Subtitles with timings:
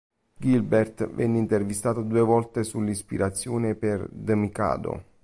[0.35, 5.03] Gilbert venne intervistato due volte sulla ispirazione per "The Mikado".